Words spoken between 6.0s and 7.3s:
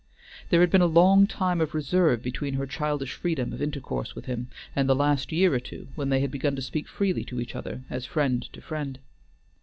they had begun to speak freely